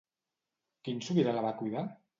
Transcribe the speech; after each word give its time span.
Quin 0.89 1.05
sobirà 1.09 1.39
la 1.39 1.47
va 1.49 1.57
cuidar? 1.63 1.89